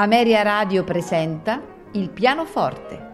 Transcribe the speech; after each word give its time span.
Ameria 0.00 0.40
Radio 0.40 0.82
presenta 0.82 1.60
Il 1.92 2.08
pianoforte. 2.08 3.08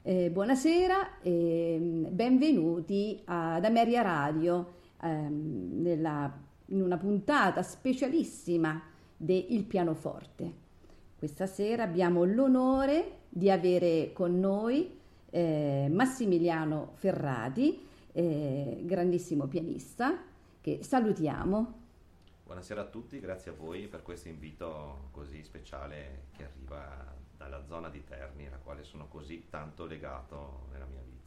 Eh, 0.00 0.30
buonasera 0.30 1.20
e 1.20 1.78
benvenuti 2.10 3.20
ad 3.26 3.62
Ameria 3.66 4.00
Radio 4.00 4.72
ehm, 5.02 5.82
nella, 5.82 6.34
in 6.68 6.80
una 6.80 6.96
puntata 6.96 7.62
specialissima 7.62 8.84
del 9.22 9.62
pianoforte. 9.62 10.52
Questa 11.16 11.46
sera 11.46 11.84
abbiamo 11.84 12.24
l'onore 12.24 13.20
di 13.28 13.50
avere 13.52 14.10
con 14.12 14.40
noi 14.40 14.98
eh, 15.30 15.86
Massimiliano 15.88 16.90
Ferrati, 16.94 17.86
eh, 18.10 18.80
grandissimo 18.82 19.46
pianista, 19.46 20.24
che 20.60 20.82
salutiamo. 20.82 21.80
Buonasera 22.44 22.80
a 22.80 22.86
tutti, 22.86 23.20
grazie 23.20 23.52
a 23.52 23.54
voi 23.54 23.86
per 23.86 24.02
questo 24.02 24.26
invito 24.26 25.08
così 25.12 25.44
speciale 25.44 26.24
che 26.36 26.42
arriva 26.42 27.14
dalla 27.36 27.64
zona 27.64 27.88
di 27.88 28.02
Terni, 28.02 28.48
alla 28.48 28.58
quale 28.58 28.82
sono 28.82 29.06
così 29.06 29.46
tanto 29.48 29.86
legato 29.86 30.66
nella 30.72 30.86
mia 30.86 31.02
vita. 31.04 31.21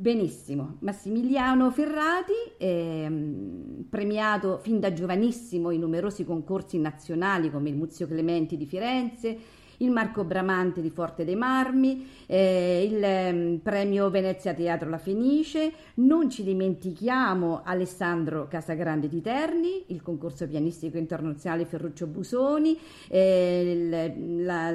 Benissimo, 0.00 0.76
Massimiliano 0.82 1.72
Ferrati, 1.72 2.32
ehm, 2.56 3.86
premiato 3.90 4.58
fin 4.58 4.78
da 4.78 4.92
giovanissimo 4.92 5.72
in 5.72 5.80
numerosi 5.80 6.24
concorsi 6.24 6.78
nazionali 6.78 7.50
come 7.50 7.70
il 7.70 7.74
Muzio 7.74 8.06
Clementi 8.06 8.56
di 8.56 8.64
Firenze, 8.64 9.36
il 9.78 9.90
Marco 9.90 10.22
Bramante 10.22 10.82
di 10.82 10.90
Forte 10.90 11.24
dei 11.24 11.34
Marmi, 11.34 12.06
eh, 12.26 12.88
il 12.88 13.02
eh, 13.02 13.58
premio 13.60 14.08
Venezia 14.08 14.54
Teatro 14.54 14.88
La 14.88 14.98
Fenice, 14.98 15.72
non 15.94 16.30
ci 16.30 16.44
dimentichiamo 16.44 17.62
Alessandro 17.64 18.46
Casagrande 18.46 19.08
di 19.08 19.20
Terni, 19.20 19.82
il 19.88 20.00
concorso 20.00 20.46
pianistico 20.46 20.96
internazionale 20.96 21.64
Ferruccio 21.64 22.06
Busoni, 22.06 22.78
eh, 23.08 24.12
il, 24.14 24.44
la, 24.44 24.70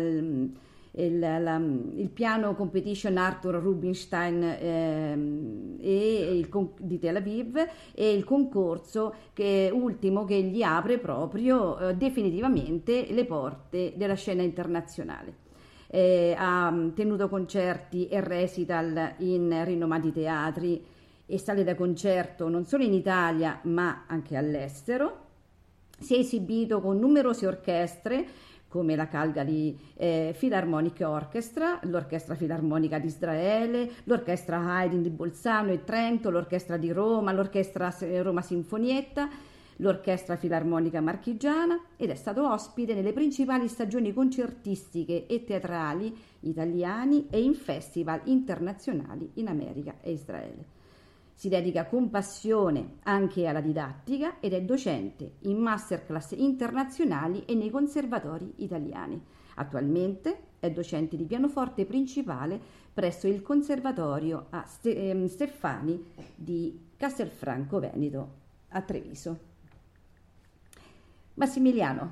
il, 0.96 1.20
la, 1.20 1.56
il, 1.58 2.10
piano 2.10 2.54
competition 2.56 3.18
Arthur 3.18 3.56
Rubinstein 3.56 4.44
ehm, 4.44 5.78
e 5.80 6.38
il, 6.38 6.50
di 6.80 7.00
Tel 7.00 7.16
Aviv 7.16 7.58
e 7.94 8.14
il 8.14 8.24
concorso 8.24 9.16
che, 9.34 9.72
ultimo 9.74 10.26
che 10.26 10.42
gli 10.44 10.62
apre 10.62 11.00
proprio 11.00 11.80
eh, 11.80 11.96
definitivamente 11.96 13.08
le 13.10 13.26
porte 13.26 13.94
della 13.96 14.16
scena 14.16 14.44
internazionale. 14.44 15.42
Eh, 15.88 16.36
ha 16.38 16.74
tenuto 16.96 17.30
concerti 17.30 18.08
e 18.08 18.20
recital 18.20 19.14
in 19.20 19.64
rinomati 19.64 20.12
teatri 20.12 20.84
e 21.26 21.38
sale 21.38 21.64
da 21.64 21.76
concerto 21.76 22.50
non 22.50 22.66
solo 22.66 22.84
in 22.84 22.94
Italia 22.94 23.60
ma 23.64 24.06
anche 24.08 24.36
all'estero. 24.36 25.22
Si 26.00 26.16
è 26.16 26.20
esibito 26.20 26.82
con 26.82 26.98
numerose 26.98 27.48
orchestre 27.48 28.26
come 28.74 28.96
la 28.96 29.08
Calgary 29.08 29.78
eh, 29.94 30.36
Philharmonic 30.36 31.04
Orchestra, 31.06 31.80
l'Orchestra 31.84 32.34
Filarmonica 32.34 32.98
di 32.98 33.06
Israele, 33.06 33.88
l'Orchestra 34.06 34.58
Haydn 34.58 35.04
di 35.04 35.12
Bolzano 35.12 35.72
e 35.72 35.84
Trento, 35.84 36.32
l'Orchestra 36.32 36.76
di 36.78 36.92
Roma, 36.92 37.32
l'Orchestra 37.34 37.94
Roma 38.24 38.42
Sinfonietta, 38.42 39.30
l'Orchestra 39.76 40.38
Filarmonica 40.38 41.02
Marchigiana 41.02 41.80
ed 41.96 42.10
è 42.10 42.16
stato 42.16 42.52
ospite 42.52 42.96
nelle 42.96 43.14
principali 43.14 43.68
stagioni 43.68 44.12
concertistiche 44.12 45.28
e 45.28 45.44
teatrali 45.44 46.12
italiani 46.40 47.28
e 47.30 47.44
in 47.44 47.54
festival 47.54 48.22
internazionali 48.24 49.30
in 49.36 49.50
America 49.50 49.98
e 50.02 50.14
Israele. 50.14 50.66
Si 51.34 51.50
dedica 51.50 51.86
con 51.86 52.10
passione 52.10 52.98
anche 53.04 53.48
alla 53.48 53.62
didattica 53.62 54.40
ed 54.40 54.54
è 54.54 54.62
docente 54.62 55.34
in 55.42 55.58
masterclass 55.58 56.32
internazionali 56.32 57.44
e 57.46 57.56
nei 57.56 57.70
conservatori 57.70 58.54
italiani. 58.58 59.22
Attualmente 59.56 60.52
è 60.60 60.72
docente 60.72 61.18
di 61.18 61.26
pianoforte 61.26 61.86
principale 61.86 62.60
presso 62.94 63.28
il 63.28 63.42
Conservatorio 63.42 64.48
a 64.52 64.66
ehm, 64.84 65.28
Stefani 65.28 66.12
di 66.36 66.92
Castelfranco 66.96 67.80
Veneto 67.80 68.30
a 68.70 68.82
Treviso. 68.82 69.52
Massimiliano, 71.34 72.12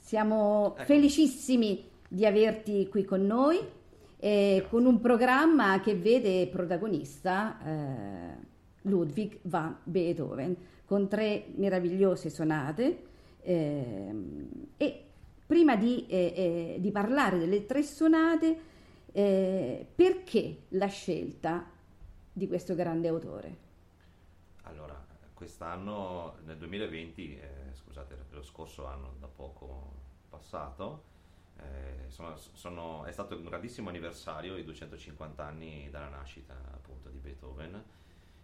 siamo 0.00 0.74
ecco. 0.76 0.84
felicissimi 0.84 1.88
di 2.08 2.24
averti 2.24 2.88
qui 2.88 3.04
con 3.04 3.26
noi 3.26 3.58
eh, 4.18 4.66
con 4.68 4.86
un 4.86 5.00
programma 5.00 5.80
che 5.80 5.94
vede 5.94 6.46
protagonista 6.48 7.58
eh, 7.64 8.54
Ludwig 8.82 9.38
van 9.42 9.78
Beethoven 9.82 10.56
con 10.84 11.08
tre 11.08 11.46
meravigliose 11.56 12.30
sonate 12.30 13.04
eh, 13.42 14.14
e 14.76 15.04
prima 15.46 15.76
di, 15.76 16.06
eh, 16.08 16.32
eh, 16.34 16.76
di, 16.80 16.90
parlare 16.90 17.38
delle 17.38 17.66
tre 17.66 17.82
sonate 17.82 18.58
eh, 19.12 19.86
perché 19.94 20.62
la 20.70 20.86
scelta 20.86 21.70
di 22.32 22.46
questo 22.48 22.74
grande 22.74 23.08
autore? 23.08 23.56
Allora, 24.62 25.04
quest'anno 25.32 26.38
nel 26.44 26.56
2020, 26.56 27.40
scusate, 27.72 28.16
lo 28.30 28.42
scorso 28.42 28.86
anno 28.86 29.14
da 29.20 29.28
poco 29.28 29.92
passato, 30.28 31.14
eh, 31.58 32.08
sono, 32.08 32.36
sono, 32.36 33.04
è 33.04 33.12
stato 33.12 33.36
un 33.36 33.44
grandissimo 33.44 33.88
anniversario, 33.88 34.56
i 34.56 34.64
250 34.64 35.44
anni 35.44 35.88
dalla 35.90 36.08
nascita 36.08 36.54
appunto 36.72 37.08
di 37.08 37.18
Beethoven 37.18 37.82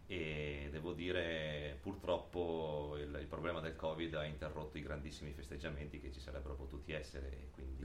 e 0.06 0.68
devo 0.70 0.92
dire 0.92 1.78
purtroppo 1.80 2.96
il, 2.98 3.16
il, 3.18 3.26
problema 3.26 3.60
del 3.60 3.76
Covid 3.76 4.14
ha 4.14 4.24
interrotto 4.24 4.76
i 4.76 4.82
grandissimi 4.82 5.32
festeggiamenti 5.32 6.00
che 6.00 6.12
ci 6.12 6.20
sarebbero 6.20 6.54
potuti 6.54 6.92
essere. 6.92 7.48
Quindi, 7.52 7.80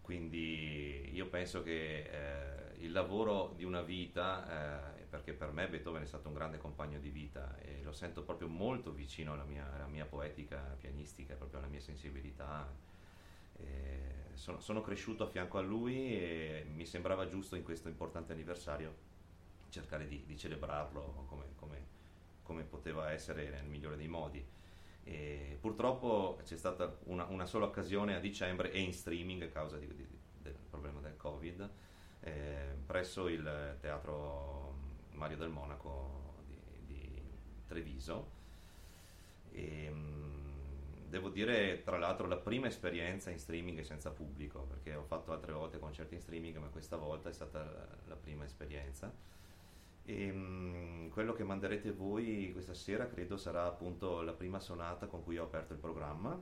quindi 0.00 1.10
io 1.12 1.28
penso 1.28 1.62
che 1.62 2.08
eh, 2.10 2.74
il 2.78 2.90
lavoro 2.90 3.52
di 3.56 3.62
una 3.62 3.82
vita, 3.82 4.96
eh, 4.96 5.04
perché 5.08 5.32
per 5.32 5.52
me 5.52 5.68
Beethoven 5.68 6.02
è 6.02 6.06
stato 6.06 6.28
un 6.28 6.34
grande 6.34 6.58
compagno 6.58 6.98
di 6.98 7.10
vita 7.10 7.56
e 7.60 7.82
lo 7.84 7.92
sento 7.92 8.22
proprio 8.22 8.48
molto 8.48 8.90
vicino 8.90 9.34
alla 9.34 9.44
mia, 9.44 9.72
alla 9.72 9.86
mia 9.86 10.06
poetica 10.06 10.76
pianistica, 10.80 11.34
proprio 11.34 11.60
alla 11.60 11.68
mia 11.68 11.80
sensibilità. 11.80 12.68
Eh, 13.58 14.34
sono, 14.34 14.60
sono, 14.60 14.80
cresciuto 14.80 15.24
a 15.24 15.28
fianco 15.28 15.58
a 15.58 15.62
lui 15.62 16.16
e 16.16 16.66
mi 16.72 16.86
sembrava 16.86 17.26
giusto 17.26 17.56
in 17.56 17.62
questo 17.62 17.88
importante 17.88 18.32
anniversario 18.32 19.06
cercare 19.68 20.06
di, 20.06 20.24
di 20.24 20.36
celebrarlo 20.36 21.24
come, 21.26 21.44
come, 21.56 21.86
come, 22.42 22.62
poteva 22.62 23.10
essere 23.10 23.50
nel 23.50 23.64
migliore 23.64 23.96
dei 23.96 24.08
modi. 24.08 24.44
E 25.04 25.56
purtroppo 25.60 26.38
c'è 26.44 26.56
stata 26.56 26.98
una, 27.04 27.24
una, 27.26 27.46
sola 27.46 27.66
occasione 27.66 28.14
a 28.14 28.20
dicembre 28.20 28.70
e 28.70 28.80
in 28.80 28.92
streaming 28.92 29.42
a 29.42 29.48
causa 29.48 29.76
di, 29.76 29.86
di, 29.94 30.06
del 30.42 30.56
problema 30.68 31.00
del 31.00 31.16
Covid 31.16 31.70
eh, 32.20 32.76
presso 32.84 33.28
il 33.28 33.76
teatro 33.80 34.76
Mario 35.12 35.36
del 35.36 35.50
Monaco 35.50 36.36
di, 36.86 37.22
Treviso. 37.66 38.36
E, 39.50 39.92
devo 41.08 41.28
dire 41.28 41.82
tra 41.82 41.98
l'altro 41.98 42.26
la 42.26 42.36
prima 42.36 42.66
esperienza 42.66 43.30
in 43.30 43.38
streaming 43.38 43.80
senza 43.80 44.10
pubblico, 44.10 44.60
perché 44.60 44.94
ho 44.94 45.04
fatto 45.04 45.32
altre 45.32 45.52
volte 45.52 45.78
concerti 45.78 46.14
in 46.14 46.20
streaming, 46.20 46.56
ma 46.58 46.68
questa 46.68 46.96
volta 46.96 47.28
è 47.28 47.32
stata 47.32 47.64
la, 47.64 47.86
la 48.06 48.16
prima 48.16 48.44
esperienza. 48.44 49.12
E, 50.04 50.32
mh, 50.32 51.10
quello 51.10 51.32
che 51.32 51.44
manderete 51.44 51.92
voi 51.92 52.50
questa 52.52 52.74
sera 52.74 53.06
credo 53.06 53.36
sarà 53.36 53.66
appunto 53.66 54.22
la 54.22 54.32
prima 54.32 54.58
sonata 54.58 55.06
con 55.06 55.22
cui 55.22 55.38
ho 55.38 55.44
aperto 55.44 55.72
il 55.72 55.78
programma, 55.78 56.40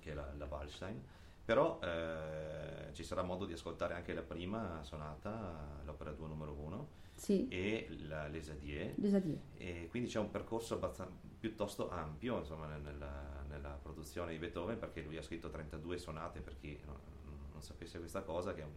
che 0.00 0.10
è 0.10 0.14
la, 0.14 0.32
la 0.36 0.46
Wallstein. 0.46 1.02
Però 1.44 1.78
eh, 1.82 2.92
ci 2.92 3.04
sarà 3.04 3.22
modo 3.22 3.44
di 3.44 3.52
ascoltare 3.52 3.94
anche 3.94 4.14
la 4.14 4.22
prima 4.22 4.82
sonata, 4.82 5.82
l'opera 5.84 6.12
2 6.12 6.26
numero 6.26 6.54
1, 6.54 6.88
sì. 7.14 7.48
e 7.48 7.88
la 8.06 8.28
Les 8.28 8.48
Adieux. 8.48 8.96
Les 8.96 9.12
Adieux. 9.12 9.38
E 9.56 9.88
quindi 9.90 10.08
c'è 10.08 10.18
un 10.18 10.30
percorso 10.30 10.78
piuttosto 11.38 11.90
ampio 11.90 12.38
insomma, 12.38 12.66
nella, 12.66 13.43
nella, 13.54 13.78
produzione 13.80 14.32
di 14.32 14.38
Beethoven 14.38 14.78
perché 14.78 15.02
lui 15.02 15.16
ha 15.16 15.22
scritto 15.22 15.48
32 15.48 15.98
sonate 15.98 16.40
per 16.40 16.56
chi 16.56 16.78
non, 16.84 16.96
non 17.52 17.62
sapesse 17.62 17.98
questa 17.98 18.22
cosa 18.22 18.54
che 18.54 18.62
è 18.62 18.64
un, 18.64 18.72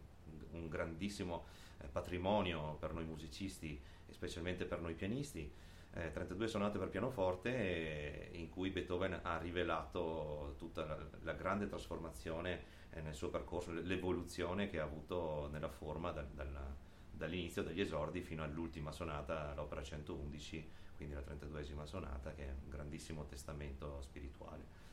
un 0.52 0.68
grandissimo 0.70 1.46
eh, 1.80 1.88
patrimonio 1.88 2.76
per 2.80 2.94
noi 2.94 3.06
musicisti 3.06 3.80
e 4.06 4.14
specialmente 4.14 4.66
per 4.66 4.82
noi 4.82 4.94
pianisti. 4.94 5.52
Eh, 5.94 6.12
32 6.12 6.48
sonate 6.48 6.78
per 6.78 6.90
pianoforte 6.90 7.50
eh, 7.50 8.30
in 8.34 8.50
cui 8.50 8.70
Beethoven 8.70 9.20
ha 9.24 9.38
rivelato 9.38 10.54
tutta 10.58 10.86
la, 10.86 10.98
la 11.22 11.34
grande 11.34 11.68
trasformazione 11.68 12.76
eh, 12.92 13.02
nel 13.02 13.16
suo 13.16 13.30
percorso, 13.30 13.72
l'evoluzione 13.72 14.70
che 14.70 14.80
ha 14.80 14.84
avuto 14.84 15.50
nella 15.52 15.70
forma 15.70 16.12
dal, 16.12 16.28
dal, 16.28 16.76
dall'inizio 17.18 17.64
degli 17.64 17.82
esordi 17.82 18.22
fino 18.22 18.44
all'ultima 18.44 18.92
sonata, 18.92 19.54
l'opera 19.56 19.84
111 19.84 20.86
quindi 20.98 21.14
la 21.14 21.22
32esima 21.22 21.86
sonata, 21.86 22.34
che 22.34 22.44
è 22.44 22.50
un 22.50 22.68
grandissimo 22.70 23.26
testamento 23.26 24.02
spirituale. 24.02 24.86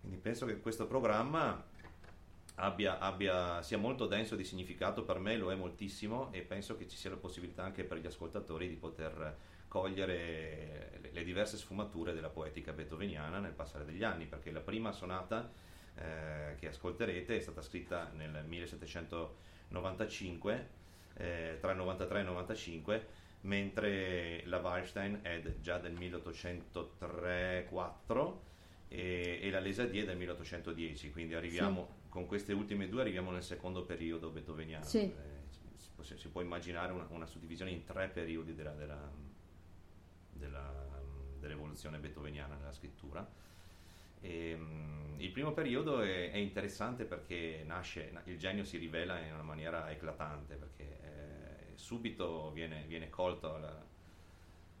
Quindi 0.00 0.18
penso 0.18 0.46
che 0.46 0.60
questo 0.60 0.86
programma 0.86 1.64
abbia, 2.56 2.98
abbia, 2.98 3.62
sia 3.62 3.78
molto 3.78 4.06
denso 4.06 4.36
di 4.36 4.44
significato, 4.44 5.04
per 5.04 5.18
me 5.18 5.36
lo 5.36 5.50
è 5.50 5.54
moltissimo 5.54 6.30
e 6.32 6.42
penso 6.42 6.76
che 6.76 6.86
ci 6.86 6.98
sia 6.98 7.08
la 7.10 7.16
possibilità 7.16 7.64
anche 7.64 7.84
per 7.84 7.96
gli 7.98 8.06
ascoltatori 8.06 8.68
di 8.68 8.76
poter 8.76 9.50
cogliere 9.68 10.98
le, 11.10 11.24
diverse 11.24 11.56
sfumature 11.56 12.12
della 12.12 12.28
poetica 12.28 12.74
beethoveniana 12.74 13.38
nel 13.38 13.52
passare 13.52 13.86
degli 13.86 14.04
anni, 14.04 14.26
perché 14.26 14.50
la 14.50 14.60
prima 14.60 14.92
sonata 14.92 15.50
eh, 15.94 16.56
che 16.58 16.68
ascolterete 16.68 17.36
è 17.36 17.40
stata 17.40 17.62
scritta 17.62 18.10
nel 18.12 18.44
1795, 18.44 20.80
eh, 21.14 21.58
tra 21.60 21.72
il 21.72 21.76
93 21.76 22.18
e 22.18 22.20
il 22.20 22.26
95, 22.26 23.06
mentre 23.42 24.42
la 24.46 24.58
Wallstein 24.58 25.20
è 25.22 25.42
già 25.60 25.78
del 25.78 25.94
1803-4 25.94 28.34
e, 28.88 29.38
e, 29.42 29.50
la 29.50 29.60
Lesadier 29.60 30.04
del 30.04 30.16
1810, 30.16 31.10
quindi 31.10 31.34
arriviamo 31.34 31.96
sì. 32.02 32.08
con 32.10 32.26
queste 32.26 32.52
ultime 32.52 32.88
due 32.88 33.00
arriviamo 33.00 33.30
nel 33.30 33.42
secondo 33.42 33.84
periodo 33.84 34.30
beethoveniano. 34.30 34.84
Sì. 34.84 35.00
Eh, 35.00 35.40
si, 36.02 36.16
si, 36.16 36.28
può 36.28 36.40
immaginare 36.40 36.92
una, 36.92 37.06
una, 37.10 37.26
suddivisione 37.26 37.70
in 37.70 37.84
tre 37.84 38.08
periodi 38.08 38.54
della, 38.54 38.72
della, 38.72 39.10
della, 40.30 41.00
dell'evoluzione 41.38 41.98
beethoveniana 41.98 42.56
nella 42.56 42.72
scrittura. 42.72 43.26
E, 44.22 44.54
um, 44.54 44.92
il 45.18 45.30
primo 45.30 45.52
periodo 45.52 46.00
è, 46.00 46.32
è, 46.32 46.36
interessante 46.36 47.04
perché 47.04 47.62
nasce, 47.64 48.12
il 48.24 48.38
genio 48.38 48.64
si 48.64 48.76
rivela 48.76 49.20
in 49.20 49.32
una 49.32 49.42
maniera 49.42 49.88
eclatante, 49.90 50.56
perché 50.56 50.82
eh, 50.82 51.76
subito 51.76 52.50
viene, 52.50 52.84
viene, 52.88 53.08
colto 53.08 53.56
la, 53.56 53.84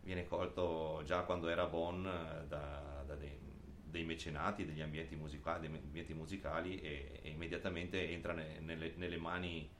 viene, 0.00 0.26
colto 0.26 1.02
già 1.04 1.22
quando 1.22 1.48
era 1.48 1.66
Bonn 1.66 2.04
eh, 2.04 2.46
da, 2.48 3.04
da 3.06 3.14
dei, 3.14 3.38
dei, 3.84 4.04
mecenati, 4.04 4.64
degli 4.64 4.80
ambienti 4.80 5.14
musicali, 5.14 5.66
ambienti 5.66 6.12
musicali 6.12 6.80
e, 6.80 7.20
e, 7.22 7.28
immediatamente 7.28 8.10
entra 8.10 8.32
ne, 8.32 8.58
nelle, 8.58 8.94
nelle, 8.96 9.18
mani 9.18 9.70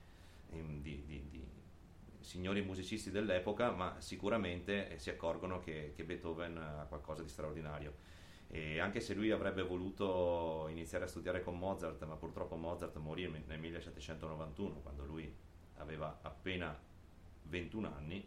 in, 0.51 0.81
di, 0.81 1.03
di, 1.05 1.27
di, 1.29 1.43
signori 2.21 2.61
musicisti 2.61 3.11
dell'epoca, 3.11 3.71
ma 3.71 3.95
sicuramente 3.99 4.97
si 4.97 5.09
accorgono 5.09 5.59
che, 5.59 5.91
che 5.93 6.05
Beethoven 6.05 6.57
ha 6.57 6.85
qualcosa 6.87 7.21
di 7.21 7.27
straordinario 7.27 8.12
e 8.53 8.79
anche 8.79 8.99
se 8.99 9.15
lui 9.15 9.31
avrebbe 9.31 9.63
voluto 9.63 10.67
iniziare 10.69 11.05
a 11.05 11.07
studiare 11.07 11.41
con 11.41 11.57
Mozart, 11.57 12.05
ma 12.05 12.15
purtroppo 12.15 12.55
Mozart 12.55 12.95
morì 12.97 13.27
nel 13.47 13.59
1791, 13.59 14.75
quando 14.81 15.03
lui 15.05 15.33
aveva 15.77 16.19
appena 16.21 16.79
21 17.45 17.91
anni, 17.95 18.23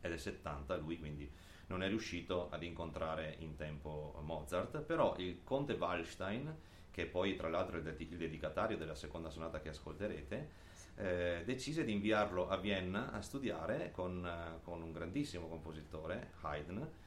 ed 0.00 0.12
è 0.12 0.16
70 0.16 0.74
lui, 0.78 0.98
quindi 0.98 1.30
non 1.68 1.84
è 1.84 1.86
riuscito 1.86 2.48
ad 2.50 2.64
incontrare 2.64 3.36
in 3.38 3.54
tempo 3.54 4.20
Mozart, 4.24 4.80
però 4.80 5.14
il 5.18 5.38
conte 5.44 5.74
Wallstein, 5.74 6.56
che 6.90 7.06
poi 7.06 7.36
tra 7.36 7.48
l'altro 7.48 7.76
è 7.76 7.94
il 7.96 8.16
dedicatario 8.16 8.76
della 8.76 8.96
seconda 8.96 9.30
sonata 9.30 9.60
che 9.60 9.68
ascolterete, 9.68 10.50
eh, 10.96 11.42
decise 11.44 11.84
di 11.84 11.92
inviarlo 11.92 12.48
a 12.48 12.56
Vienna 12.56 13.12
a 13.12 13.22
studiare 13.22 13.92
con, 13.92 14.58
con 14.64 14.82
un 14.82 14.90
grandissimo 14.90 15.46
compositore, 15.46 16.32
Haydn, 16.40 17.06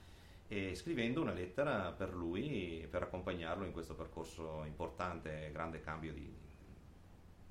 e 0.51 0.75
scrivendo 0.75 1.21
una 1.21 1.31
lettera 1.31 1.93
per 1.93 2.13
lui 2.13 2.85
per 2.89 3.03
accompagnarlo 3.03 3.63
in 3.63 3.71
questo 3.71 3.95
percorso 3.95 4.65
importante, 4.65 5.49
grande 5.53 5.79
cambio 5.79 6.11
di, 6.11 6.29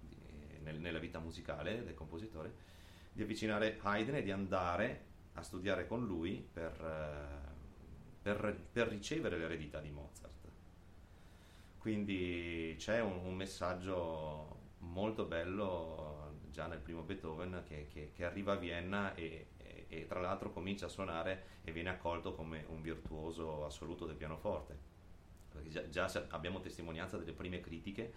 di, 0.00 0.18
nel, 0.58 0.78
nella 0.78 0.98
vita 0.98 1.18
musicale 1.18 1.82
del 1.82 1.94
compositore, 1.94 2.52
di 3.10 3.22
avvicinare 3.22 3.78
Haydn 3.80 4.16
e 4.16 4.22
di 4.22 4.30
andare 4.30 5.04
a 5.32 5.42
studiare 5.42 5.86
con 5.86 6.04
lui 6.04 6.46
per, 6.52 6.72
per, 8.20 8.68
per 8.70 8.88
ricevere 8.88 9.38
l'eredità 9.38 9.80
di 9.80 9.90
Mozart. 9.90 10.50
Quindi 11.78 12.74
c'è 12.76 13.00
un, 13.00 13.24
un 13.24 13.34
messaggio 13.34 14.58
molto 14.80 15.24
bello 15.24 16.34
già 16.50 16.66
nel 16.66 16.80
primo 16.80 17.00
Beethoven 17.00 17.62
che, 17.66 17.86
che, 17.90 18.10
che 18.12 18.24
arriva 18.26 18.52
a 18.52 18.56
Vienna 18.56 19.14
e, 19.14 19.46
e 19.90 20.06
tra 20.06 20.20
l'altro 20.20 20.52
comincia 20.52 20.86
a 20.86 20.88
suonare 20.88 21.58
e 21.64 21.72
viene 21.72 21.90
accolto 21.90 22.32
come 22.32 22.64
un 22.68 22.80
virtuoso 22.80 23.66
assoluto 23.66 24.06
del 24.06 24.14
pianoforte. 24.14 24.78
Perché 25.50 25.68
già, 25.68 25.88
già 25.88 26.26
abbiamo 26.28 26.60
testimonianza 26.60 27.18
delle 27.18 27.32
prime 27.32 27.60
critiche 27.60 28.12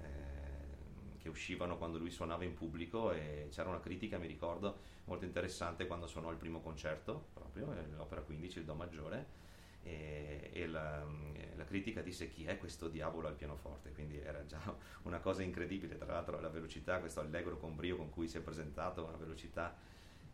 eh, 0.00 1.14
che 1.20 1.28
uscivano 1.28 1.78
quando 1.78 1.98
lui 1.98 2.10
suonava 2.10 2.42
in 2.42 2.54
pubblico 2.54 3.12
e 3.12 3.46
c'era 3.50 3.68
una 3.68 3.80
critica, 3.80 4.18
mi 4.18 4.26
ricordo, 4.26 4.78
molto 5.04 5.24
interessante 5.24 5.86
quando 5.86 6.08
suonò 6.08 6.32
il 6.32 6.36
primo 6.36 6.60
concerto, 6.60 7.28
proprio, 7.32 7.72
eh, 7.72 7.86
l'opera 7.96 8.20
15, 8.20 8.58
il 8.58 8.64
Do 8.64 8.74
maggiore, 8.74 9.42
e, 9.84 10.50
e 10.52 10.66
la, 10.66 11.06
la, 11.54 11.64
critica 11.64 12.00
disse 12.00 12.28
chi 12.28 12.44
è 12.44 12.58
questo 12.58 12.88
diavolo 12.88 13.28
al 13.28 13.34
pianoforte, 13.34 13.92
quindi 13.92 14.18
era 14.18 14.44
già 14.46 14.60
una 15.02 15.20
cosa 15.20 15.42
incredibile, 15.42 15.96
tra 15.96 16.12
l'altro 16.12 16.40
la 16.40 16.48
velocità, 16.48 16.98
questo 16.98 17.20
allegro 17.20 17.56
con 17.56 17.76
brio 17.76 17.96
con 17.96 18.10
cui 18.10 18.26
si 18.26 18.38
è 18.38 18.40
presentato, 18.40 19.04
una 19.04 19.16
velocità 19.16 19.76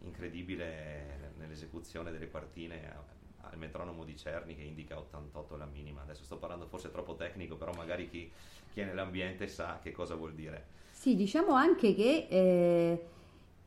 incredibile 0.02 1.32
nell'esecuzione 1.38 2.10
delle 2.10 2.28
quartine 2.28 3.18
al 3.42 3.58
metronomo 3.58 4.04
di 4.04 4.16
Cerni 4.16 4.54
che 4.54 4.62
indica 4.62 4.98
88 4.98 5.56
la 5.56 5.66
minima. 5.66 6.02
Adesso 6.02 6.24
sto 6.24 6.36
parlando 6.36 6.66
forse 6.66 6.90
troppo 6.90 7.14
tecnico, 7.14 7.56
però 7.56 7.72
magari 7.72 8.08
chi, 8.08 8.30
chi 8.72 8.80
è 8.80 8.84
nell'ambiente 8.84 9.48
sa 9.48 9.78
che 9.82 9.92
cosa 9.92 10.14
vuol 10.14 10.34
dire. 10.34 10.78
Sì, 10.92 11.16
diciamo 11.16 11.54
anche 11.54 11.94
che 11.94 12.26
eh, 12.28 13.04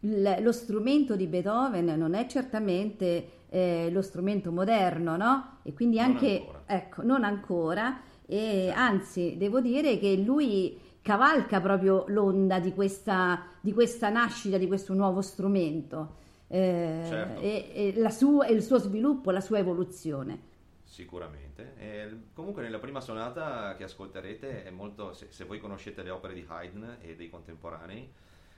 l- 0.02 0.42
lo 0.42 0.52
strumento 0.52 1.16
di 1.16 1.28
Beethoven 1.28 1.86
non 1.98 2.14
è 2.14 2.28
certamente 2.28 3.42
eh, 3.50 3.90
lo 3.92 4.02
strumento 4.02 4.52
moderno, 4.52 5.18
no? 5.18 5.58
E 5.64 5.74
quindi 5.74 6.00
anche, 6.00 6.28
non 6.28 6.56
ancora. 6.56 6.64
ecco, 6.68 7.02
non 7.04 7.24
ancora, 7.24 8.02
e 8.26 8.66
certo. 8.68 8.80
anzi 8.80 9.36
devo 9.38 9.60
dire 9.60 9.98
che 9.98 10.16
lui 10.16 10.80
cavalca 11.02 11.60
proprio 11.60 12.06
l'onda 12.08 12.60
di 12.60 12.74
questa, 12.74 13.48
di 13.60 13.74
questa 13.74 14.10
nascita, 14.10 14.58
di 14.58 14.68
questo 14.68 14.94
nuovo 14.94 15.22
strumento 15.22 16.22
eh, 16.48 17.04
certo. 17.08 17.42
e, 17.42 17.94
e, 17.96 18.10
sua, 18.12 18.46
e, 18.46 18.54
il 18.54 18.64
suo 18.64 18.78
sviluppo, 18.78 19.32
la 19.32 19.42
sua 19.42 19.60
evoluzione. 19.60 20.52
Sicuramente. 20.84 21.74
E 21.78 22.18
comunque 22.34 22.62
nella 22.62 22.80
prima 22.80 23.02
sonata 23.02 23.76
che 23.76 23.84
ascolterete 23.84 24.64
è 24.64 24.70
molto, 24.70 25.14
se, 25.14 25.28
se 25.30 25.44
voi 25.46 25.60
conoscete 25.60 26.04
le 26.04 26.12
opere 26.12 26.34
di 26.34 26.46
Haydn 26.48 26.98
e 27.02 27.16
dei 27.16 27.30
contemporanei, 27.30 28.12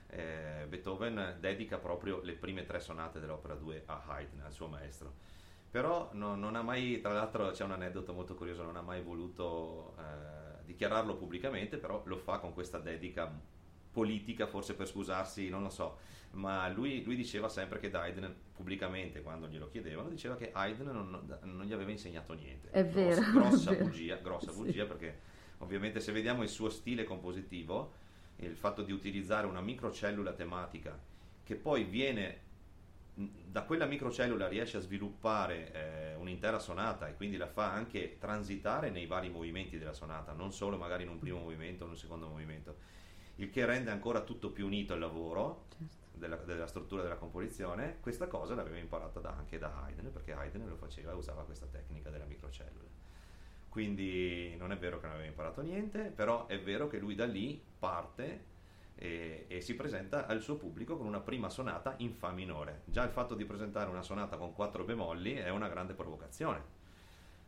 eh, 0.08 0.66
Beethoven 0.68 1.36
dedica 1.40 1.78
proprio 1.78 2.20
le 2.22 2.34
prime 2.34 2.64
tre 2.64 2.80
sonate 2.80 3.20
dell'opera 3.20 3.54
2 3.54 3.82
a 3.86 4.02
Haydn, 4.06 4.40
al 4.40 4.52
suo 4.52 4.66
maestro. 4.66 5.14
Però 5.70 6.10
no, 6.12 6.34
non 6.36 6.56
ha 6.56 6.62
mai, 6.62 7.00
tra 7.00 7.12
l'altro 7.12 7.50
c'è 7.50 7.64
un 7.64 7.72
aneddoto 7.72 8.12
molto 8.12 8.34
curioso, 8.34 8.62
non 8.62 8.76
ha 8.76 8.82
mai 8.82 9.02
voluto 9.02 9.94
eh, 9.98 10.64
dichiararlo 10.64 11.16
pubblicamente, 11.16 11.76
però 11.76 12.02
lo 12.04 12.16
fa 12.16 12.38
con 12.38 12.52
questa 12.52 12.78
dedica 12.78 13.32
politica, 13.96 14.46
forse 14.46 14.74
per 14.74 14.86
scusarsi, 14.86 15.48
non 15.48 15.62
lo 15.62 15.70
so 15.70 15.98
ma 16.32 16.68
lui, 16.68 17.02
lui, 17.02 17.16
diceva 17.16 17.48
sempre 17.48 17.78
che 17.78 17.90
Haydn 17.90 18.34
pubblicamente 18.52 19.22
quando 19.22 19.48
glielo 19.48 19.68
chiedevano 19.68 20.10
diceva 20.10 20.36
che 20.36 20.50
Haydn 20.52 20.90
non, 20.90 21.38
non 21.44 21.64
gli 21.64 21.72
aveva 21.72 21.90
insegnato 21.90 22.34
niente 22.34 22.68
è 22.70 22.84
vero 22.84 23.22
grossa, 23.30 23.70
è 23.72 23.76
vero. 23.76 23.86
bugia, 23.86 24.16
grossa 24.16 24.52
sì. 24.52 24.58
bugia 24.58 24.84
perché 24.84 25.18
ovviamente 25.58 26.00
se 26.00 26.12
vediamo 26.12 26.42
il 26.42 26.50
suo 26.50 26.68
stile 26.68 27.04
compositivo 27.04 28.04
il 28.36 28.54
fatto 28.54 28.82
di 28.82 28.92
utilizzare 28.92 29.46
una 29.46 29.62
microcellula 29.62 30.32
tematica 30.32 30.98
che 31.42 31.54
poi 31.54 31.84
viene 31.84 32.44
da 33.16 33.62
quella 33.62 33.86
microcellula 33.86 34.46
riesce 34.46 34.76
a 34.76 34.80
sviluppare 34.80 35.72
eh, 35.72 36.14
un'intera 36.16 36.58
sonata 36.58 37.08
e 37.08 37.14
quindi 37.14 37.38
la 37.38 37.46
fa 37.46 37.72
anche 37.72 38.18
transitare 38.18 38.90
nei 38.90 39.06
vari 39.06 39.30
movimenti 39.30 39.78
della 39.78 39.94
sonata, 39.94 40.32
non 40.32 40.52
solo 40.52 40.76
magari 40.76 41.04
in 41.04 41.08
un 41.08 41.18
primo 41.18 41.38
movimento 41.38 41.84
o 41.84 41.86
in 41.86 41.92
un 41.92 41.98
secondo 41.98 42.28
movimento, 42.28 42.76
il 43.36 43.50
che 43.50 43.64
rende 43.64 43.90
ancora 43.90 44.20
tutto 44.20 44.50
più 44.50 44.66
unito 44.66 44.94
il 44.94 45.00
lavoro. 45.00 45.64
Certo 45.70 46.04
della, 46.16 46.36
della, 46.36 46.66
struttura 46.66 47.02
della 47.02 47.16
composizione, 47.16 47.98
questa 48.00 48.26
cosa 48.26 48.54
l'aveva 48.54 48.78
imparata 48.78 49.20
da, 49.20 49.34
anche 49.36 49.58
da 49.58 49.84
Haydn, 49.84 50.10
perché 50.12 50.32
Haydn 50.32 50.66
lo 50.66 50.76
faceva, 50.76 51.14
usava 51.14 51.42
questa 51.42 51.66
tecnica 51.66 52.10
della 52.10 52.24
microcellula. 52.24 52.88
Quindi 53.68 54.56
non 54.56 54.72
è 54.72 54.78
vero 54.78 54.98
che 54.98 55.06
non 55.06 55.16
aveva 55.16 55.28
imparato 55.28 55.60
niente, 55.60 56.10
però 56.14 56.46
è 56.46 56.58
vero 56.60 56.88
che 56.88 56.98
lui 56.98 57.14
da 57.14 57.26
lì 57.26 57.62
parte 57.78 58.54
e, 58.94 59.44
e, 59.48 59.60
si 59.60 59.74
presenta 59.74 60.26
al 60.26 60.40
suo 60.40 60.56
pubblico 60.56 60.96
con 60.96 61.06
una 61.06 61.20
prima 61.20 61.50
sonata 61.50 61.94
in 61.98 62.14
Fa 62.14 62.30
minore. 62.30 62.82
Già 62.86 63.04
il 63.04 63.10
fatto 63.10 63.34
di 63.34 63.44
presentare 63.44 63.90
una 63.90 64.02
sonata 64.02 64.38
con 64.38 64.54
quattro 64.54 64.84
bemolli 64.84 65.34
è 65.34 65.50
una 65.50 65.68
grande 65.68 65.92
provocazione 65.92 66.84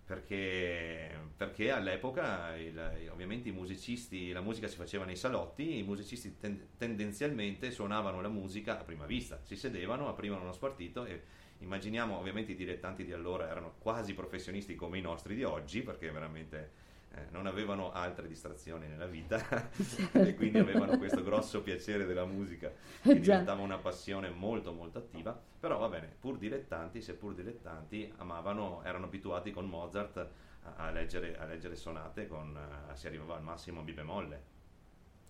perché, 0.09 1.11
perché 1.37 1.71
all'epoca 1.71 2.57
il, 2.57 3.11
ovviamente 3.12 3.50
i 3.50 3.53
musicisti, 3.53 4.33
la 4.33 4.41
musica 4.41 4.67
si 4.67 4.77
faceva 4.77 5.05
nei 5.05 5.17
salotti, 5.17 5.77
i 5.77 5.83
musicisti 5.83 6.38
ten, 6.38 6.69
tendenzialmente 6.79 7.71
suonavano 7.71 8.23
la 8.23 8.31
musica 8.31 8.81
a 8.81 8.85
prima 8.85 9.05
vista, 9.05 9.38
si 9.43 9.55
sedevano, 9.55 10.09
aprivano 10.09 10.45
uno 10.45 10.55
spartito 10.55 11.05
e 11.05 11.25
immaginiamo 11.59 12.17
ovviamente 12.17 12.53
i 12.53 12.57
dilettanti 12.57 13.05
di 13.05 13.12
allora 13.12 13.50
erano 13.50 13.75
quasi 13.79 14.15
professionisti 14.15 14.75
come 14.75 14.97
i 14.97 15.03
nostri 15.03 15.35
di 15.35 15.45
oggi 15.45 15.83
perché 15.83 16.11
veramente 16.11 16.71
eh, 17.15 17.27
non 17.31 17.47
avevano 17.47 17.91
altre 17.93 18.29
distrazioni 18.29 18.87
nella 18.87 19.07
vita 19.07 19.38
certo. 19.38 20.19
e 20.21 20.35
quindi 20.35 20.59
avevano 20.59 20.99
questo 20.99 21.23
grosso 21.23 21.62
piacere 21.62 22.05
della 22.05 22.25
musica 22.25 22.73
che 23.03 23.12
eh, 23.12 23.21
diventava 23.21 23.62
una 23.62 23.79
passione 23.79 24.31
molto 24.31 24.73
molto 24.73 24.99
attiva 24.99 25.41
però 25.59 25.79
va 25.79 25.88
bene, 25.88 26.15
pur 26.19 26.38
dilettanti, 26.38 27.03
seppur 27.03 27.35
dilettanti 27.35 28.12
amavano, 28.19 28.83
erano 28.85 29.07
abituati 29.07 29.50
con 29.50 29.69
Mozart 29.69 30.29
a, 30.77 30.91
leggere, 30.91 31.37
a 31.38 31.45
leggere, 31.45 31.75
sonate 31.75 32.27
con, 32.27 32.57
uh, 32.57 32.95
si 32.95 33.07
arrivava 33.07 33.35
al 33.35 33.43
massimo 33.43 33.81
a 33.81 33.83
mi 33.83 33.93
bemolle. 33.93 34.57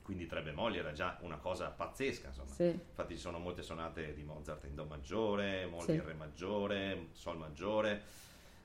Quindi 0.02 0.26
tre 0.26 0.42
bemolli 0.42 0.78
era 0.78 0.92
già 0.92 1.18
una 1.20 1.36
cosa 1.36 1.68
pazzesca, 1.68 2.28
insomma. 2.28 2.50
Sì. 2.50 2.66
Infatti 2.66 3.14
ci 3.14 3.20
sono 3.20 3.38
molte 3.38 3.62
sonate 3.62 4.14
di 4.14 4.22
Mozart 4.22 4.64
in 4.64 4.74
Do 4.74 4.86
maggiore, 4.86 5.66
molte 5.66 5.92
Sì. 5.92 5.98
in 5.98 6.04
Re 6.04 6.14
maggiore, 6.14 7.06
Sol 7.12 7.36
maggiore, 7.36 8.02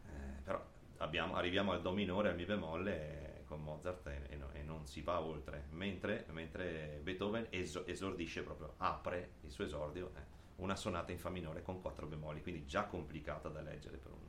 eh, 0.06 0.42
però 0.44 0.64
abbiamo- 1.04 1.36
arriviamo 1.36 1.72
al 1.72 1.82
Do 1.82 1.92
minore, 1.92 2.30
al 2.30 2.36
Mi 2.36 2.46
bemolle 2.46 3.40
eh, 3.40 3.44
con 3.46 3.62
Mozart 3.62 4.08
e, 4.08 4.22
e 4.30 4.36
no- 4.36 4.50
e 4.54 4.64
non 4.64 4.86
si 4.88 5.02
va 5.02 5.20
oltre, 5.22 5.66
mentre, 5.72 6.26
mentre 6.32 7.00
Beethoven 7.04 7.48
eso- 7.50 7.86
esordisce 7.86 8.42
proprio, 8.44 8.74
apre 8.78 9.34
il 9.42 9.52
suo 9.52 9.66
esordio, 9.66 10.12
eh, 10.16 10.22
una 10.58 10.76
sonata 10.76 11.12
in 11.12 11.20
Fa 11.20 11.30
minore 11.30 11.62
con 11.62 11.82
quattro 11.82 12.08
bemolli, 12.08 12.42
quindi 12.42 12.66
già 12.66 12.86
complicata 12.86 13.50
da 13.50 13.62
leggere 13.62 13.98
per 13.98 14.12
un... 14.12 14.20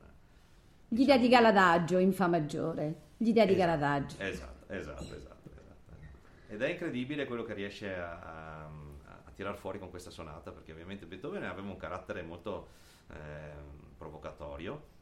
Gli 0.87 1.05
dedica 1.05 1.39
l'adagio 1.39 1.97
in 1.97 2.13
Fa 2.13 2.27
maggiore. 2.27 3.13
Gli 3.17 3.33
dedica 3.33 3.63
Esatto, 3.63 3.69
l'adagio. 3.71 4.15
Esatto, 4.19 4.73
esatto, 4.73 5.03
esatto, 5.03 5.49
esatto. 5.49 5.93
Ed 6.47 6.61
è 6.61 6.69
incredibile 6.69 7.25
quello 7.25 7.43
che 7.43 7.53
riesce 7.53 7.95
a, 7.95 8.19
a, 8.19 8.65
a 8.65 9.31
tirar 9.33 9.55
fuori 9.57 9.79
con 9.79 9.89
questa 9.89 10.11
sonata, 10.11 10.51
perché 10.51 10.71
ovviamente 10.71 11.05
Beethoven 11.05 11.43
aveva 11.43 11.67
un 11.67 11.77
carattere 11.77 12.21
molto 12.21 12.67
ehm, 13.09 13.93
provocatorio 13.97 14.93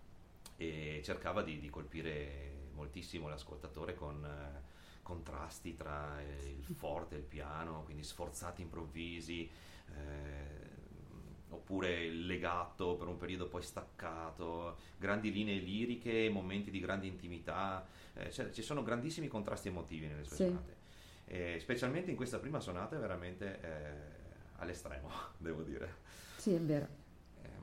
e 0.69 1.01
cercava 1.03 1.41
di, 1.43 1.59
di 1.59 1.69
colpire 1.69 2.69
moltissimo 2.73 3.27
l'ascoltatore 3.29 3.93
con 3.95 4.23
eh, 4.25 4.61
contrasti 5.03 5.73
tra 5.75 6.21
il 6.21 6.63
forte 6.63 7.15
e 7.15 7.17
il 7.19 7.23
piano, 7.25 7.83
quindi 7.83 8.03
sforzati 8.03 8.61
improvvisi. 8.61 9.49
eh, 9.95 10.71
oppure 11.49 12.03
il 12.05 12.25
legato 12.25 12.95
per 12.95 13.07
un 13.07 13.17
periodo 13.17 13.47
poi 13.47 13.61
staccato, 13.61 14.77
grandi 14.97 15.31
linee 15.31 15.59
liriche, 15.59 16.29
momenti 16.29 16.71
di 16.71 16.79
grande 16.79 17.05
intimità, 17.05 17.85
eh, 18.13 18.31
cioè, 18.31 18.49
ci 18.51 18.63
sono 18.63 18.81
grandissimi 18.81 19.27
contrasti 19.27 19.67
emotivi 19.67 20.07
nelle 20.07 20.23
sue 20.23 20.37
Sì. 20.37 20.43
sonate, 20.45 20.77
Eh, 21.25 21.57
specialmente 21.59 22.09
in 22.11 22.17
questa 22.17 22.37
prima 22.39 22.59
sonata 22.59 22.95
è 22.95 22.99
veramente 22.99 23.59
eh, 23.61 23.93
all'estremo, 24.57 25.09
devo 25.37 25.61
dire. 25.61 26.01
Sì, 26.35 26.53
è 26.53 26.59
vero. 26.61 26.87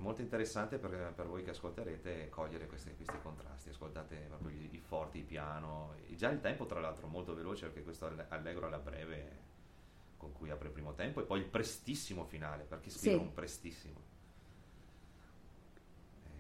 Molto 0.01 0.23
interessante 0.23 0.79
per, 0.79 1.13
per 1.15 1.27
voi 1.27 1.43
che 1.45 1.51
ascolterete 1.51 2.29
cogliere 2.31 2.67
questi, 2.67 2.95
questi 2.97 3.19
contrasti, 3.23 3.69
ascoltate 3.69 4.17
proprio 4.29 4.51
i, 4.51 4.69
i 4.73 4.79
forti, 4.79 5.19
il 5.19 5.25
piano, 5.25 5.93
e 6.09 6.15
già 6.15 6.31
il 6.31 6.41
tempo 6.41 6.65
tra 6.67 6.81
l'altro 6.81 7.07
molto 7.07 7.35
veloce 7.35 7.67
perché 7.67 7.83
questo 7.83 8.07
alle- 8.07 8.25
allegro 8.29 8.67
alla 8.67 8.79
breve 8.79 9.49
con 10.17 10.33
cui 10.33 10.51
apre 10.51 10.69
il 10.69 10.73
primo 10.73 10.95
tempo 10.95 11.21
e 11.21 11.25
poi 11.25 11.41
il 11.41 11.45
prestissimo 11.47 12.25
finale 12.25 12.65
perché 12.65 12.89
scrive 12.91 13.17
Sì. 13.17 13.23
un 13.23 13.33
prestissimo. 13.35 13.95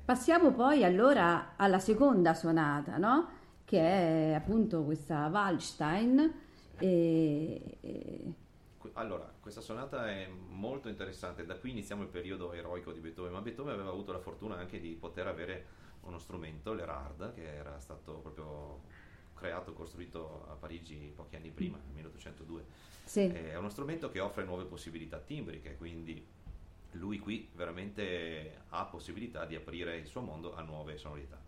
Passiamo 0.04 0.52
poi 0.52 0.82
allora 0.84 1.52
alla 1.56 1.78
seconda 1.78 2.34
sonata, 2.34 2.96
no? 2.96 3.28
Che 3.64 3.78
è 3.78 4.32
appunto 4.34 4.82
questa 4.84 5.26
Waldstein. 5.28 6.18
E, 6.78 7.76
e- 7.80 8.34
Que- 8.34 8.34
Allora, 8.94 9.32
questa 9.40 9.60
sonata 9.60 10.08
è 10.10 10.28
molto 10.28 10.88
interessante, 10.88 11.44
da 11.44 11.56
qui 11.56 11.70
iniziamo 11.70 12.02
il 12.02 12.08
periodo 12.08 12.52
eroico 12.52 12.92
di 12.92 13.00
Beethoven, 13.00 13.32
ma 13.32 13.40
Beethoven 13.40 13.74
aveva 13.74 13.90
avuto 13.90 14.12
la 14.12 14.18
fortuna 14.18 14.56
anche 14.56 14.80
di 14.80 14.90
poter 14.94 15.26
avere 15.26 15.66
uno 16.02 16.18
strumento, 16.18 16.72
l'Erard, 16.72 17.34
che 17.34 17.54
era 17.54 17.78
stato 17.78 18.14
proprio 18.14 18.80
creato, 19.34 19.72
costruito 19.72 20.46
a 20.50 20.54
Parigi 20.54 21.12
pochi 21.14 21.36
anni 21.36 21.50
prima, 21.50 21.78
nel 21.78 21.94
1802. 21.94 22.64
sì, 23.04 23.26
È 23.26 23.56
uno 23.56 23.70
strumento 23.70 24.10
che 24.10 24.20
offre 24.20 24.44
nuove 24.44 24.64
possibilità 24.64 25.18
timbriche, 25.18 25.76
quindi 25.76 26.24
lui 26.92 27.18
qui 27.18 27.48
veramente 27.54 28.62
ha 28.70 28.84
possibilità 28.84 29.46
di 29.46 29.54
aprire 29.54 29.96
il 29.96 30.06
suo 30.06 30.20
mondo 30.20 30.54
a 30.54 30.62
nuove 30.62 30.98
sonorità, 30.98 31.40